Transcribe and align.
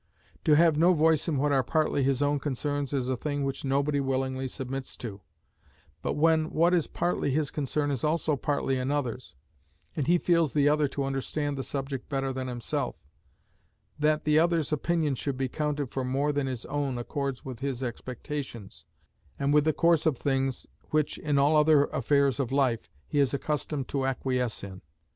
To 0.45 0.55
have 0.55 0.79
no 0.79 0.95
voice 0.95 1.27
in 1.27 1.37
what 1.37 1.51
are 1.51 1.61
partly 1.61 2.01
his 2.01 2.23
own 2.23 2.39
concerns 2.39 2.91
is 2.91 3.07
a 3.07 3.15
thing 3.15 3.43
which 3.43 3.63
nobody 3.63 3.99
willingly 3.99 4.47
submits 4.47 4.97
to; 4.97 5.21
but 6.01 6.13
when 6.13 6.49
what 6.49 6.73
is 6.73 6.87
partly 6.87 7.29
his 7.29 7.51
concern 7.51 7.91
is 7.91 8.03
also 8.03 8.35
partly 8.35 8.79
another's, 8.79 9.35
and 9.95 10.07
he 10.07 10.17
feels 10.17 10.53
the 10.53 10.67
other 10.67 10.87
to 10.87 11.03
understand 11.03 11.55
the 11.55 11.61
subject 11.61 12.09
better 12.09 12.33
than 12.33 12.47
himself, 12.47 12.95
that 13.99 14.23
the 14.23 14.39
other's 14.39 14.73
opinion 14.73 15.13
should 15.13 15.37
be 15.37 15.47
counted 15.47 15.91
for 15.91 16.03
more 16.03 16.31
than 16.33 16.47
his 16.47 16.65
own 16.65 16.97
accords 16.97 17.45
with 17.45 17.59
his 17.59 17.83
expectations, 17.83 18.85
and 19.37 19.53
with 19.53 19.65
the 19.65 19.71
course 19.71 20.07
of 20.07 20.17
things 20.17 20.65
which 20.89 21.19
in 21.19 21.37
all 21.37 21.55
other 21.55 21.83
affairs 21.93 22.39
of 22.39 22.51
life 22.51 22.89
he 23.05 23.19
is 23.19 23.35
accustomed 23.35 23.87
to 23.87 23.99
acquiese 23.99 24.63
in. 24.63 24.81